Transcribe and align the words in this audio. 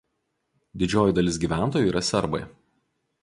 Didžioji 0.83 1.15
dalis 1.19 1.37
gyventojų 1.45 1.91
yra 1.91 2.05
serbai. 2.09 2.43